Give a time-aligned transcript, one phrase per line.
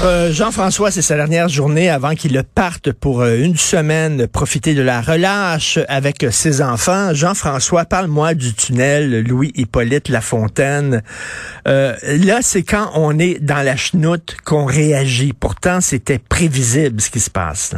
[0.00, 4.82] Euh, Jean-François, c'est sa dernière journée avant qu'il parte pour euh, une semaine profiter de
[4.82, 7.12] la relâche avec ses enfants.
[7.14, 11.02] Jean-François, parle-moi du tunnel Louis-Hippolyte Lafontaine.
[11.66, 11.94] Euh,
[12.24, 15.32] là, c'est quand on est dans la chenoute qu'on réagit.
[15.32, 17.74] Pourtant, c'était prévisible ce qui se passe.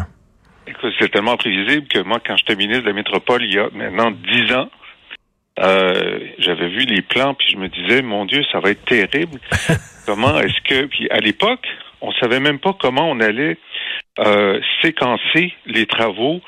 [0.67, 3.71] Écoute, c'est tellement prévisible que moi, quand j'étais ministre de la Métropole il y a
[3.73, 4.69] maintenant dix ans,
[5.59, 9.41] euh, j'avais vu les plans puis je me disais, mon Dieu, ça va être terrible.
[10.07, 10.85] comment est-ce que...
[10.85, 11.67] Puis à l'époque,
[12.01, 13.59] on savait même pas comment on allait
[14.19, 16.41] euh, séquencer les travaux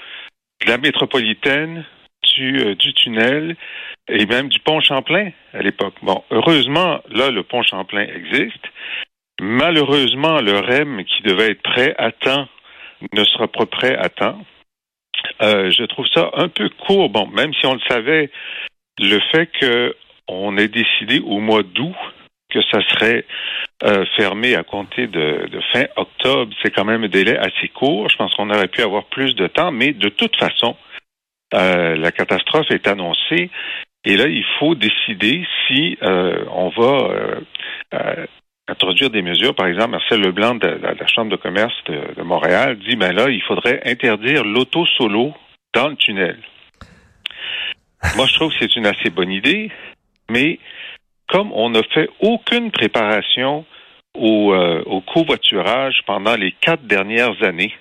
[0.64, 1.84] de la métropolitaine,
[2.34, 3.56] du, euh, du tunnel
[4.08, 5.94] et même du pont Champlain à l'époque.
[6.02, 8.64] Bon, heureusement, là, le pont Champlain existe.
[9.40, 12.48] Malheureusement, le REM qui devait être prêt à temps
[13.12, 14.40] ne sera pas prêt à temps.
[15.40, 17.10] Euh, je trouve ça un peu court.
[17.10, 18.30] Bon, même si on le savait,
[18.98, 21.94] le fait qu'on ait décidé au mois d'août
[22.52, 23.24] que ça serait
[23.84, 28.08] euh, fermé à compter de, fin octobre, c'est quand même un délai assez court.
[28.08, 30.76] Je pense qu'on aurait pu avoir plus de temps, mais de toute façon,
[31.54, 33.50] euh, la catastrophe est annoncée.
[34.04, 37.10] Et là, il faut décider si euh, on va
[38.68, 39.54] introduire des mesures.
[39.54, 43.42] Par exemple, Marcel Leblanc de, la Chambre de commerce de, Montréal dit, ben là, il
[43.42, 45.34] faudrait interdire l'auto solo
[45.74, 46.38] dans le tunnel.
[48.16, 49.70] Moi, je trouve que c'est une assez bonne idée,
[50.30, 50.58] mais
[51.28, 53.64] comme on n'a fait aucune préparation
[54.14, 57.74] au, euh, covoiturage pendant les quatre dernières années,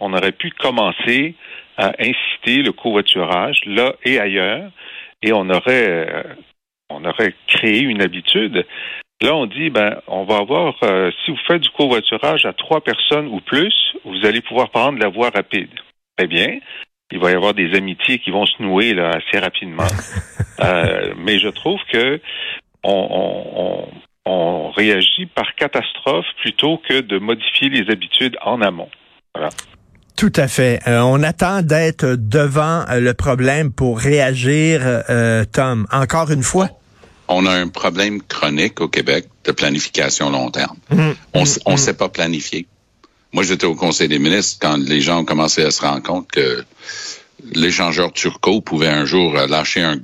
[0.00, 1.34] on aurait pu commencer
[1.76, 4.70] à inciter le covoiturage là et ailleurs,
[5.22, 8.66] et on aurait euh, créé une habitude.
[9.20, 12.80] Là, on dit ben on va avoir euh, si vous faites du covoiturage à trois
[12.80, 15.70] personnes ou plus, vous allez pouvoir prendre la voie rapide.
[16.20, 16.58] Eh bien,
[17.10, 19.86] il va y avoir des amitiés qui vont se nouer là, assez rapidement.
[20.60, 22.20] euh, mais je trouve que
[22.84, 23.88] on,
[24.26, 28.88] on, on, réagit par catastrophe plutôt que de modifier les habitudes en amont.
[29.34, 29.50] Voilà.
[30.18, 30.80] Tout à fait.
[30.88, 35.86] Euh, on attend d'être devant euh, le problème pour réagir, euh, Tom.
[35.92, 36.70] Encore une fois.
[37.28, 40.76] On a un problème chronique au Québec de planification long terme.
[40.90, 41.10] Mmh.
[41.34, 41.76] on ne mmh.
[41.76, 42.66] sait pas planifier.
[43.32, 46.30] Moi, j'étais au Conseil des ministres quand les gens ont commencé à se rendre compte
[46.30, 46.64] que
[47.52, 50.00] l'échangeur turco pouvait un jour lâcher un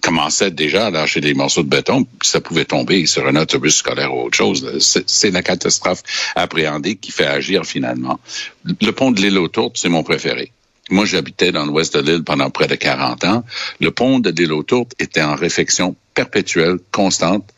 [0.00, 3.76] commençait déjà à lâcher des morceaux de béton, puis ça pouvait tomber sur un autobus
[3.76, 4.78] scolaire ou autre chose.
[5.06, 6.02] C'est la catastrophe
[6.34, 8.18] appréhendée qui fait agir finalement.
[8.64, 10.52] Le pont de l'île aux Tourtes, c'est mon préféré.
[10.90, 13.44] Moi, j'habitais dans l'ouest de l'île pendant près de 40 ans.
[13.80, 17.48] Le pont de l'île aux Tourtes était en réfection perpétuelle, constante,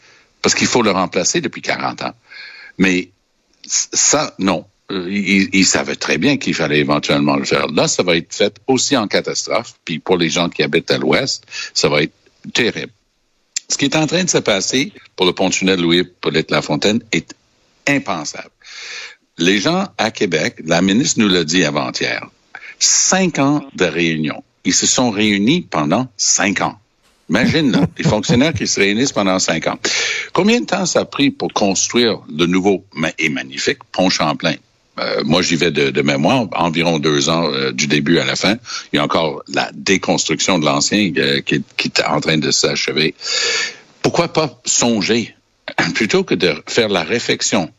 [0.42, 2.14] parce qu'il faut le remplacer depuis 40 ans.
[2.78, 3.10] Mais
[3.66, 4.64] ça, non.
[4.90, 7.66] Euh, il, savait très bien qu'il fallait éventuellement le faire.
[7.66, 9.74] Là, ça va être fait aussi en catastrophe.
[9.84, 11.44] Puis pour les gens qui habitent à l'ouest,
[11.74, 12.14] ça va être
[12.54, 12.92] terrible.
[13.68, 17.34] Ce qui est en train de se passer pour le pont-tunnel Louis-Paulette-Lafontaine est
[17.86, 18.50] impensable.
[19.36, 22.26] Les gens à Québec, la ministre nous l'a dit avant-hier,
[22.78, 24.42] cinq ans de réunion.
[24.64, 26.78] Ils se sont réunis pendant cinq ans.
[27.28, 29.78] Imagine, là, les fonctionnaires qui se réunissent pendant cinq ans.
[30.32, 32.84] Combien de temps ça a pris pour construire le nouveau
[33.18, 34.54] et magnifique pont Champlain?
[34.98, 38.56] Euh, moi, j'y vais de, mémoire, environ deux ans euh, du début à la fin.
[38.92, 43.14] Il y a encore la déconstruction de l'ancien euh, qui, est en train de s'achever.
[44.02, 45.34] Pourquoi pas songer,
[45.94, 47.70] plutôt que de faire la réflexion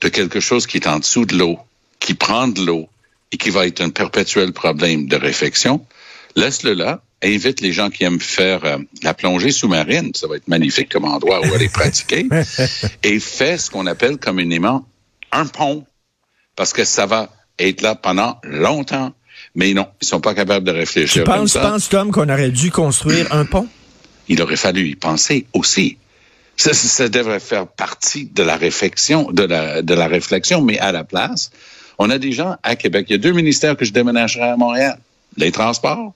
[0.00, 1.58] de quelque chose qui est en dessous de l'eau,
[2.00, 2.88] qui prend de l'eau
[3.32, 5.84] et qui va être un perpétuel problème de réflexion,
[6.36, 10.88] laisse-le là, invite les gens qui aiment faire la plongée sous-marine, ça va être magnifique
[10.88, 12.28] comme endroit où aller pratiquer,
[13.02, 14.86] et fais ce qu'on appelle communément
[15.32, 15.84] un pont
[16.58, 17.30] parce que ça va
[17.60, 19.12] être là pendant longtemps.
[19.54, 22.72] Mais non, ils sont pas capables de réfléchir tu penses, penses, Tom, qu'on aurait dû
[22.72, 23.68] construire un pont?
[24.26, 25.98] Il aurait fallu y penser aussi.
[26.56, 30.90] Ça, ça, devrait faire partie de la réflexion, de la, de la réflexion, mais à
[30.90, 31.52] la place,
[31.96, 33.06] on a des gens à Québec.
[33.08, 34.98] Il y a deux ministères que je déménagerai à Montréal.
[35.36, 36.12] Les transports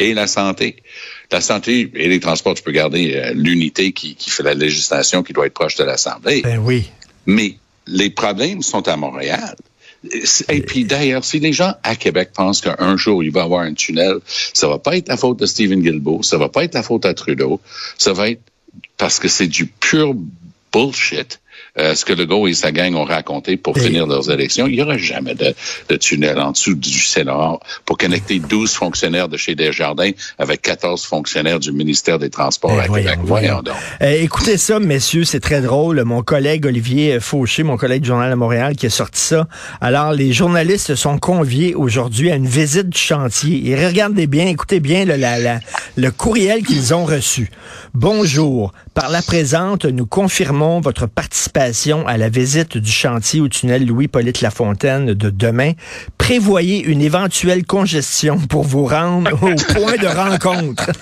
[0.00, 0.82] et la santé.
[1.30, 5.22] La santé et les transports, tu peux garder euh, l'unité qui, qui fait la législation
[5.22, 6.42] qui doit être proche de l'Assemblée.
[6.42, 6.90] Ben oui.
[7.26, 9.54] Mais les problèmes sont à Montréal.
[10.48, 13.62] Et puis d'ailleurs, si les gens à Québec pensent qu'un jour il va y avoir
[13.62, 16.74] un tunnel, ça va pas être la faute de Stephen Guilbeault, ça va pas être
[16.74, 17.60] la faute à Trudeau,
[17.96, 18.42] ça va être
[18.96, 20.14] parce que c'est du pur
[20.72, 21.40] bullshit
[21.76, 24.82] euh, ce que Legault et sa gang ont raconté pour finir leurs élections, il n'y
[24.82, 25.52] aura jamais de,
[25.88, 31.04] de, tunnel en dessous du Sénat pour connecter 12 fonctionnaires de chez Desjardins avec 14
[31.04, 33.18] fonctionnaires du ministère des Transports à Québec.
[33.24, 33.74] Voyons, donc.
[34.02, 36.04] Euh, écoutez ça, messieurs, c'est très drôle.
[36.04, 39.48] Mon collègue Olivier Fauché, mon collègue du Journal de Montréal, qui a sorti ça.
[39.80, 43.68] Alors, les journalistes sont conviés aujourd'hui à une visite du chantier.
[43.68, 45.58] Et regardez bien, écoutez bien le, la,
[45.96, 47.50] le courriel qu'ils ont reçu.
[47.94, 48.72] Bonjour.
[48.94, 51.63] Par la présente, nous confirmons votre participation
[52.06, 55.72] à la visite du chantier au tunnel Louis-Polyte Lafontaine de demain.
[56.18, 60.90] Prévoyez une éventuelle congestion pour vous rendre au point de rencontre.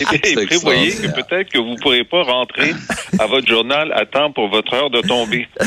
[0.00, 2.74] Et prévoyez que peut-être que vous ne pourrez pas rentrer
[3.18, 5.48] à votre journal à temps pour votre heure de tombée.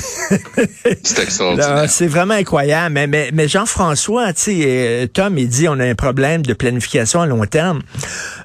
[1.03, 1.89] C'est extraordinaire.
[1.89, 2.93] C'est vraiment incroyable.
[2.93, 7.25] Mais, mais, mais Jean-François, euh, Tom, il dit on a un problème de planification à
[7.25, 7.81] long terme.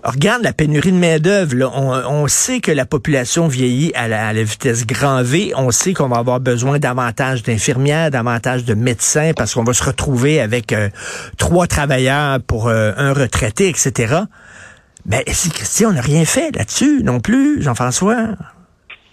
[0.04, 1.70] Regarde la pénurie de main-d'œuvre.
[1.74, 5.52] On, on, sait que la population vieillit à la, à la, vitesse grand V.
[5.56, 9.84] On sait qu'on va avoir besoin davantage d'infirmières, davantage de médecins, parce qu'on va se
[9.84, 10.88] retrouver avec euh,
[11.38, 14.14] trois travailleurs pour euh, un retraité, etc.
[15.06, 18.34] Mais si Christian, on n'a rien fait là-dessus non plus, Jean-François.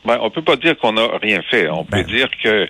[0.05, 1.69] Ben, on peut pas dire qu'on n'a rien fait.
[1.69, 2.03] On ben.
[2.03, 2.67] peut dire que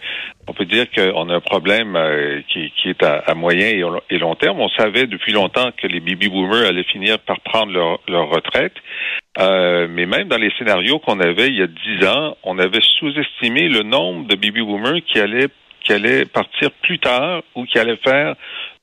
[0.47, 3.83] on peut dire qu'on a un problème euh, qui, qui, est à, à moyen et,
[4.09, 4.59] et, long terme.
[4.61, 8.73] On savait depuis longtemps que les baby boomers allaient finir par prendre leur, leur retraite.
[9.37, 12.81] Euh, mais même dans les scénarios qu'on avait il y a dix ans, on avait
[12.81, 15.49] sous-estimé le nombre de baby boomers qui allaient
[15.83, 18.35] qui allaient partir plus tard ou qui allaient faire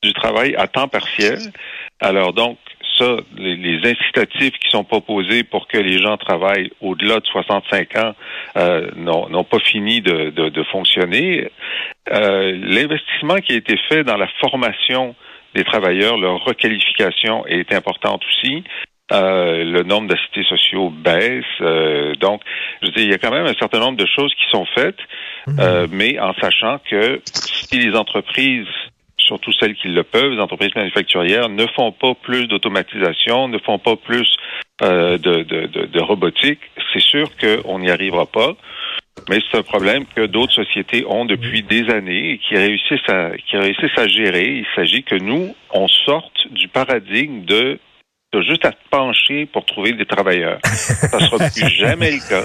[0.03, 1.39] du travail à temps partiel.
[2.01, 2.59] Alors donc,
[2.99, 7.97] ça, les, les, incitatifs qui sont proposés pour que les gens travaillent au-delà de 65
[7.97, 8.15] ans
[8.57, 11.49] euh, n'ont pas fini de, de, de fonctionner.
[12.13, 15.15] Euh, L'investissement qui a été fait dans la formation
[15.55, 18.65] des travailleurs, leur requalification est importante aussi.
[19.13, 21.45] Euh, le nombre d'assistés sociaux baisse.
[21.61, 22.41] Euh, donc,
[22.81, 24.97] je dis, il y a quand même un certain nombre de choses qui sont faites,
[25.47, 25.61] mmh.
[25.61, 28.67] euh, mais en sachant que si les entreprises
[29.19, 33.79] surtout celles qui le peuvent, les entreprises manufacturières, ne font pas plus d'automatisation, ne font
[33.79, 34.29] pas plus
[34.83, 36.61] euh, de, de, de, de, robotique,
[36.93, 38.53] c'est sûr qu'on n'y arrivera pas.
[39.29, 43.31] Mais c'est un problème que d'autres sociétés ont depuis des années et qui réussissent à,
[43.47, 44.57] qui réussissent à gérer.
[44.59, 47.79] Il s'agit que nous, on sorte du paradigme de,
[48.43, 50.59] juste à pencher pour trouver des travailleurs.
[50.65, 52.45] Ça sera plus jamais le cas.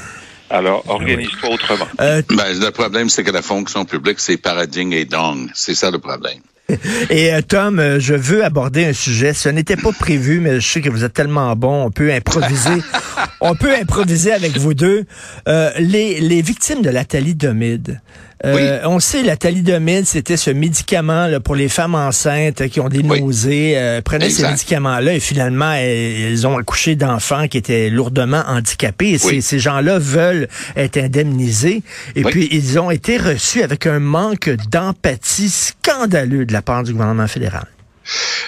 [0.50, 1.88] Alors, organise-toi autrement.
[2.02, 5.50] Euh, ben, le problème, c'est que la fonction publique, c'est paradigme et dong.
[5.54, 6.40] C'est ça le problème.
[7.10, 9.34] Et euh, Tom, euh, je veux aborder un sujet.
[9.34, 12.82] Ce n'était pas prévu, mais je sais que vous êtes tellement bon, on peut improviser.
[13.42, 15.06] on peut improviser avec vous deux.
[15.48, 18.02] Euh, les, les victimes de la thalidomide.
[18.46, 22.88] Euh, On sait la thalidomide, c'était ce médicament là, pour les femmes enceintes qui ont
[22.88, 28.44] des nausées, euh, prenaient ces médicaments-là et finalement elles, ont accouché d'enfants qui étaient lourdement
[28.48, 29.10] handicapés.
[29.12, 30.48] Et ces, ces gens-là veulent
[30.78, 31.84] être indemnisés.
[32.16, 36.94] Et puis ils ont été reçus avec un manque d'empathie scandaleux de la part du
[36.94, 37.68] gouvernement fédéral.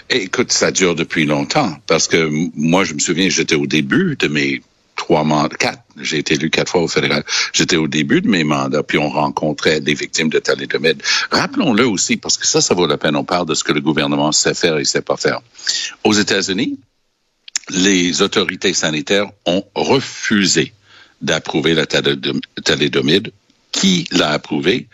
[0.09, 4.27] Écoute, ça dure depuis longtemps parce que moi, je me souviens, j'étais au début de
[4.27, 4.61] mes
[4.95, 5.81] trois mandats, quatre.
[5.99, 7.23] J'ai été élu quatre fois au fédéral.
[7.53, 11.01] J'étais au début de mes mandats, puis on rencontrait des victimes de thalidomide.
[11.31, 13.15] Rappelons-le aussi, parce que ça, ça vaut la peine.
[13.15, 15.41] On parle de ce que le gouvernement sait faire et sait pas faire.
[16.03, 16.79] Aux États-Unis,
[17.69, 20.73] les autorités sanitaires ont refusé
[21.21, 23.31] d'approuver la thalidomide.
[23.71, 24.87] Qui l'a approuvé?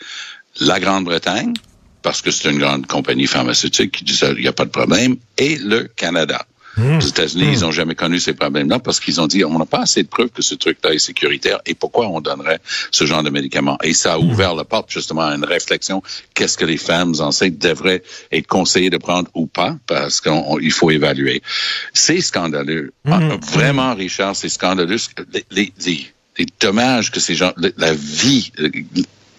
[0.60, 1.54] La Grande-Bretagne,
[2.02, 5.18] parce que c'est une grande compagnie pharmaceutique qui dit il n'y a pas de problème,
[5.38, 6.46] et le Canada.
[6.78, 7.00] Mmh.
[7.00, 7.54] Les États-Unis, mmh.
[7.54, 10.08] ils n'ont jamais connu ces problèmes-là parce qu'ils ont dit on n'a pas assez de
[10.08, 12.60] preuves que ce truc-là est sécuritaire et pourquoi on donnerait
[12.92, 13.78] ce genre de médicaments?
[13.84, 14.30] Et ça a mmh.
[14.30, 16.04] ouvert la porte justement à une réflexion
[16.34, 19.76] qu'est-ce que les femmes enceintes devraient être conseillées de prendre ou pas?
[19.88, 21.42] Parce qu'il faut évaluer.
[21.94, 22.94] C'est scandaleux.
[23.06, 23.20] Ah,
[23.52, 24.98] vraiment, Richard, c'est scandaleux.
[25.34, 26.08] Les, les, les,
[26.38, 28.70] les, dommages que ces gens, la vie euh,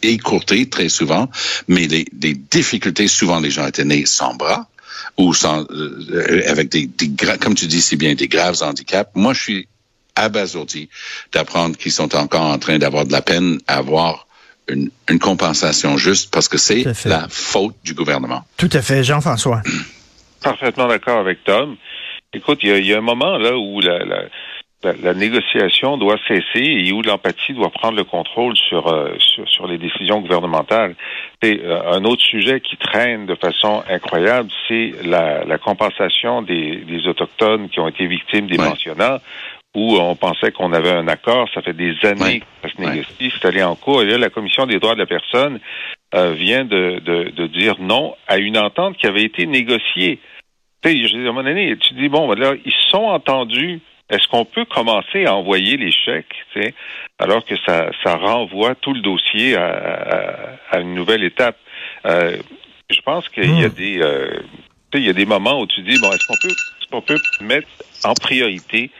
[0.02, 1.28] écourtée très souvent,
[1.68, 4.68] mais les, les difficultés, souvent les gens étaient nés sans bras
[5.18, 7.10] ou sans, euh, avec des, des
[7.40, 9.10] comme tu dis si bien, des graves handicaps.
[9.14, 9.68] Moi, je suis
[10.14, 10.88] abasourdi
[11.32, 14.26] d'apprendre qu'ils sont encore en train d'avoir de la peine à avoir
[14.68, 18.44] une, une compensation juste parce que c'est la faute du gouvernement.
[18.56, 19.62] Tout à fait, Jean-François.
[20.42, 21.76] Parfaitement d'accord avec Tom.
[22.32, 24.24] Écoute, il y, y, a un moment là où la, la
[24.84, 29.48] la, la, négociation doit cesser et où l'empathie doit prendre le contrôle sur, euh, sur,
[29.48, 30.94] sur, les décisions gouvernementales.
[31.42, 36.76] Et euh, un autre sujet qui traîne de façon incroyable, c'est la, la, compensation des,
[36.78, 38.68] des, autochtones qui ont été victimes des ouais.
[38.68, 39.20] pensionnats
[39.76, 42.40] où on pensait qu'on avait un accord, ça fait des années ouais.
[42.40, 43.30] que ça se négocie, ouais.
[43.30, 44.02] c'est allé en cours.
[44.02, 45.60] Et là, la Commission des droits de la personne
[46.14, 50.18] euh, vient de, de, de dire non à une entente qui avait été négociée.
[50.82, 54.26] Tu sais, à un moment donné, tu dis, bon, ben là, ils sont entendus Est-ce
[54.28, 56.46] qu'on peut commencer à envoyer les chèques,
[57.18, 61.58] alors que ça, ça renvoie tout le dossier à, à, une nouvelle étape?
[62.06, 62.38] Euh,
[62.90, 63.72] je pense qu'il y a hmm.
[63.72, 64.40] des euh,
[64.94, 67.18] il y a des moments où tu dis bon est-ce qu'on peut est-ce qu'on peut
[67.42, 67.68] mettre
[68.04, 68.90] en priorité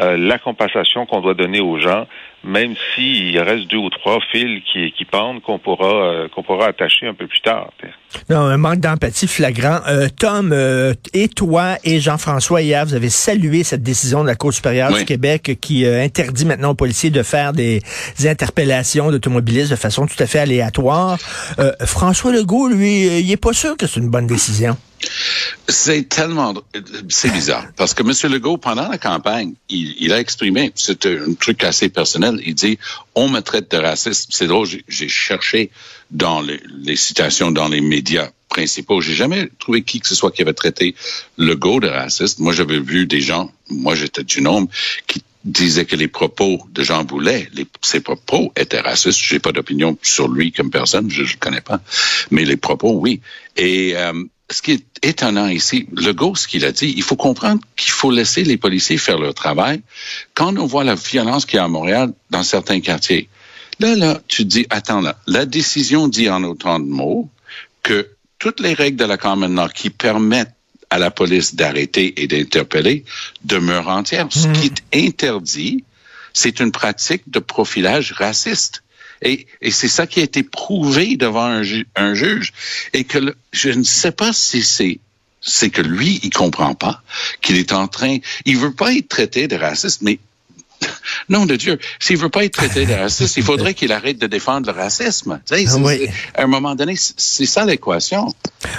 [0.00, 2.06] euh, la compensation qu'on doit donner aux gens,
[2.44, 6.68] même s'il reste deux ou trois fils qui, qui pendent qu'on pourra euh, qu'on pourra
[6.68, 7.70] attacher un peu plus tard.
[8.30, 9.80] Non, un manque d'empathie flagrant.
[9.88, 10.54] Euh, Tom,
[11.12, 15.04] et toi et Jean-François hier, vous avez salué cette décision de la Cour supérieure du
[15.04, 17.80] Québec qui interdit maintenant aux policiers de faire des,
[18.24, 21.18] interpellations d'automobilistes de façon tout à fait aléatoire.
[21.80, 24.76] François Legault, lui, il est pas sûr que c'est une bonne décision.
[25.68, 26.54] C'est tellement,
[27.08, 28.32] c'est bizarre parce que M.
[28.32, 32.33] Legault, pendant la campagne, il, a exprimé, c'est un truc assez personnel.
[32.44, 32.78] Il dit,
[33.14, 34.28] on me traite de raciste.
[34.30, 35.70] C'est drôle, j'ai cherché
[36.10, 39.00] dans les, citations dans les médias principaux.
[39.00, 40.94] J'ai jamais trouvé qui que ce soit qui avait traité
[41.38, 42.38] Legault de raciste.
[42.38, 44.68] Moi, j'avais vu des gens, moi j'étais du nombre,
[45.06, 49.20] qui disaient que les propos de Jean Boulet, les, ses propos étaient racistes.
[49.20, 51.80] J'ai pas d'opinion sur lui comme personne, je ne connais pas,
[52.30, 53.20] mais les propos, oui.
[53.56, 54.12] Et euh,
[54.54, 57.90] ce qui est étonnant ici, le go, ce qu'il a dit, il faut comprendre qu'il
[57.90, 59.82] faut laisser les policiers faire leur travail.
[60.32, 63.28] Quand on voit la violence qu'il y a à Montréal dans certains quartiers,
[63.80, 67.28] là, là, tu te dis, attends là, la décision dit en autant de mots
[67.82, 70.54] que toutes les règles de la Common qui permettent
[70.88, 73.04] à la police d'arrêter et d'interpeller
[73.42, 74.28] demeurent entières.
[74.30, 75.82] Ce qui est interdit,
[76.32, 78.83] c'est une pratique de profilage raciste.
[79.24, 82.52] Et, c'est ça qui a été prouvé devant un, juge.
[82.92, 85.00] Et que je ne sais pas si c'est
[85.46, 87.02] c'est que lui, il comprend pas
[87.42, 88.16] qu'il est en train,
[88.46, 90.18] il veut pas être traité de raciste, mais
[91.28, 94.26] non de Dieu, s'il veut pas être traité de raciste, il faudrait qu'il arrête de
[94.26, 95.40] défendre le racisme.
[95.46, 98.32] Tu sais, À un moment donné, c'est ça l'équation.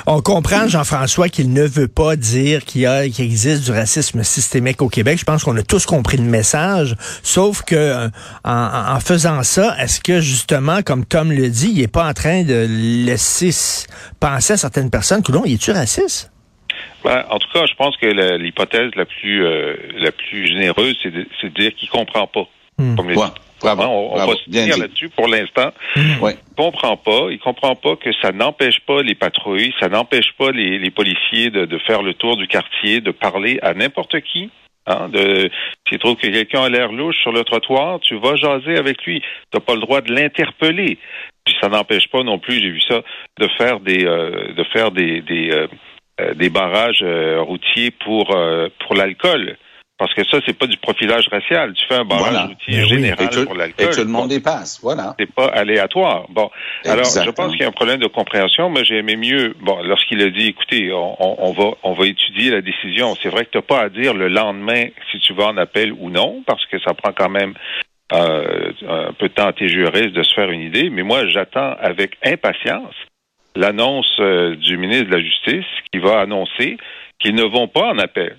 [0.08, 5.20] On comprend, Jean-François, qu'il ne veut pas dire qu'il existe du racisme systémique au Québec.
[5.20, 6.96] Je pense qu'on a tous compris le message.
[7.24, 8.10] Sauf que, euh,
[8.44, 12.44] en, faisant ça, est-ce que justement, comme Tom le dit, il est pas en train
[12.44, 13.54] de laisser
[14.20, 16.32] penser à certaines personnes que non, il est-tu raciste?
[17.04, 21.12] Ben, en tout cas, je pense que l'hypothèse la, plus euh, la plus généreuse, c'est
[21.12, 22.48] de, de, dire qu'il comprend pas.
[22.78, 22.96] Hmm.
[22.96, 23.12] Comme
[23.80, 25.72] on, va se dire là-dessus pour l'instant.
[25.96, 26.30] Hmm.
[26.30, 27.28] Il comprend pas.
[27.32, 31.50] Il comprend pas que ça n'empêche pas les patrouilles, ça n'empêche pas les, les policiers
[31.50, 34.50] de, de, faire le tour du quartier, de parler à n'importe qui.
[34.88, 35.50] Hein, de,
[35.86, 39.22] tu trouves que quelqu'un a l'air louche sur le trottoir, tu vas jaser avec lui.
[39.22, 41.00] Tu n'as pas le droit de l'interpeller.
[41.44, 43.02] Puis ça n'empêche pas non plus, j'ai vu ça,
[43.40, 45.68] de faire des euh, de faire des, des euh,
[46.36, 49.58] des barrages euh, routiers pour euh, pour l'alcool.
[49.98, 51.74] Parce que ça, c'est pas du profilage racial.
[51.74, 53.88] Tu fais un barrage routier général pour l'alcool.
[53.88, 55.16] Et tout le monde y passe, voilà.
[55.18, 56.26] C'est pas aléatoire.
[56.30, 56.50] Bon,
[56.84, 58.70] alors je pense qu'il y a un problème de compréhension.
[58.70, 59.56] mais j'ai aimé mieux.
[59.62, 63.16] Bon, lorsqu'il a dit, écoutez, on, on, va on va étudier la décision.
[63.24, 65.94] C'est vrai que tu n'as pas à dire le lendemain si tu vas en appel
[65.94, 67.54] ou non, parce que ça prend quand même
[68.12, 70.90] euh, un peu de temps à tes juristes de se faire une idée.
[70.90, 72.96] Mais moi, j'attends avec impatience
[73.56, 76.78] l'annonce euh, du ministre de la Justice qui va annoncer
[77.20, 78.38] qu'ils ne vont pas en appel.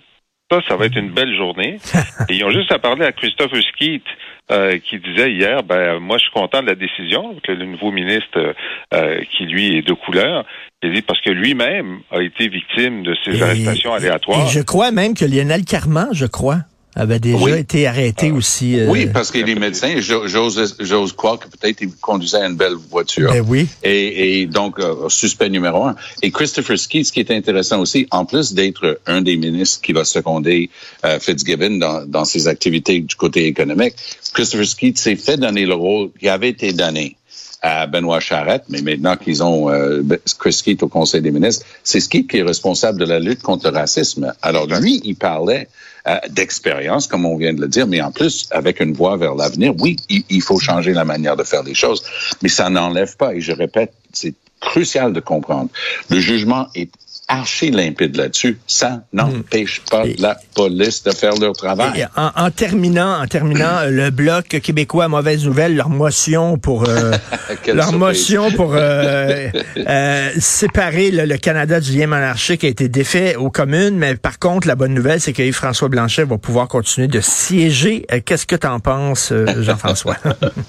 [0.50, 1.78] Ça, ça va être une belle journée.
[2.28, 4.04] Et ils ont juste à parler à Christophe Skeet,
[4.52, 7.90] euh, qui disait hier, ben moi je suis content de la décision que le nouveau
[7.90, 8.54] ministre,
[8.94, 10.44] euh, qui lui est de couleur,
[10.82, 14.46] il dit parce que lui-même a été victime de ces arrestations aléatoires.
[14.46, 16.58] Et je crois même que Lionel Carman, je crois,
[16.96, 18.36] avait déjà été arrêté ah.
[18.36, 18.80] aussi.
[18.80, 19.94] Euh, oui, parce qu'il est médecin.
[20.00, 23.30] J'ose croire que peut-être il conduisait une belle voiture.
[23.30, 23.68] Ben oui.
[23.82, 25.94] Et, et donc, euh, suspect numéro un.
[26.22, 29.92] Et Christopher Skeet, ce qui est intéressant aussi, en plus d'être un des ministres qui
[29.92, 30.70] va seconder
[31.04, 33.94] euh, Fitzgibbon dans, dans ses activités du côté économique,
[34.32, 37.16] Christopher Skeet s'est fait donner le rôle qui avait été donné
[37.62, 40.02] à Benoît Charette, mais maintenant qu'ils ont euh,
[40.38, 43.70] Chris Skeet au Conseil des ministres, c'est Skeet qui est responsable de la lutte contre
[43.70, 44.32] le racisme.
[44.42, 45.68] Alors lui, il parlait
[46.06, 49.34] euh, d'expérience, comme on vient de le dire, mais en plus, avec une voie vers
[49.34, 52.04] l'avenir, oui, il, faut changer la manière de faire les choses,
[52.42, 55.68] mais ça n'enlève pas, et je répète, c'est crucial de comprendre.
[56.10, 56.90] Le jugement est
[57.28, 58.58] archi limpide là-dessus.
[58.66, 62.06] Ça n'empêche pas la police de faire leur travail.
[62.16, 67.12] en, terminant, en terminant, le bloc québécois mauvaise nouvelle, leur motion pour euh,
[67.74, 73.50] leur motion pour euh, euh, séparer le, Canada du lien monarchique a été défait aux
[73.50, 77.20] communes, mais par contre, la bonne nouvelle, c'est que Yves-François Blanchet va pouvoir continuer de
[77.20, 78.06] siéger.
[78.24, 80.16] Qu'est-ce que tu en penses, Jean-François?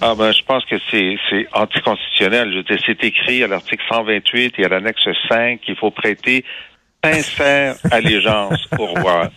[0.01, 1.17] ah ben, je pense que c'est
[1.53, 2.63] anticonstitutionnel.
[2.85, 6.43] C'est écrit à l'article 128 et à l'annexe 5 qu'il faut prêter
[7.13, 9.29] sincère allégeance au roi.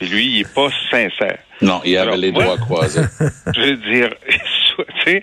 [0.00, 1.38] Et lui, il n'est pas sincère.
[1.60, 3.02] Non, il avait les doigts croisés.
[3.54, 4.10] Je veux dire,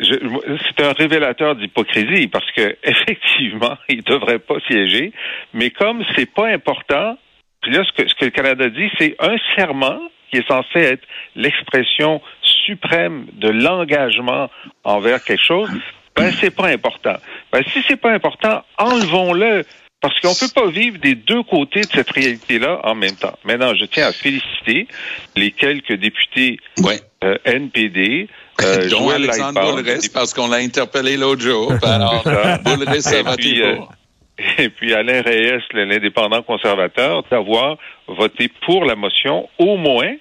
[0.00, 5.12] c'est un révélateur d'hypocrisie parce que effectivement, il devrait pas siéger,
[5.54, 7.16] mais comme c'est pas important,
[7.62, 10.78] puis là, ce que, ce que le Canada dit, c'est un serment qui est censé
[10.78, 12.20] être l'expression
[12.66, 14.50] suprême de l'engagement
[14.84, 15.70] envers quelque chose,
[16.16, 17.16] ben c'est pas important.
[17.52, 19.64] Ben si c'est pas important, enlevons-le.
[20.02, 23.38] Parce qu'on peut pas vivre des deux côtés de cette réalité-là en même temps.
[23.44, 24.88] Maintenant, je tiens à féliciter
[25.36, 27.00] les quelques députés Ouais.
[27.22, 28.28] euh, NPD,
[28.62, 31.72] euh, Dont Joël Alexandre Lightbound, Boulris, parce qu'on l'a interpellé l'autre jour.
[31.84, 32.24] Alors.
[32.64, 33.76] Boulris, ça va euh,
[34.58, 37.76] et puis Alain Reyes, l'indépendant conservateur, d'avoir
[38.08, 40.14] voté pour la motion, au moins,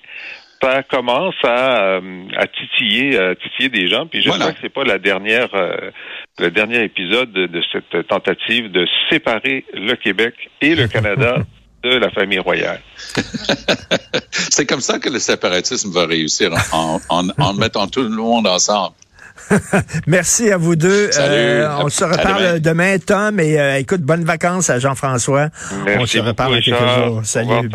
[0.61, 2.01] ça commence à, euh,
[2.37, 4.05] à titiller, à titiller des gens.
[4.07, 4.53] Puis j'espère Voilà.
[4.53, 5.91] que c'est pas la dernière, euh,
[6.39, 11.37] le dernier épisode de, de cette tentative de séparer le Québec et le Canada
[11.83, 12.79] de la famille royale.
[14.31, 18.45] C'est comme ça que le séparatisme va réussir, en, en, en mettant tout le monde
[18.47, 18.93] ensemble.
[20.07, 21.07] Merci à vous deux.
[21.07, 21.83] Euh, Salut.
[21.85, 23.39] on se À reparle demain, Tom.
[23.39, 25.49] Et euh, écoute, bonnes vacances à Jean-François.
[25.85, 27.21] Merci on se reparle dans quelques jours.
[27.23, 27.69] Salut.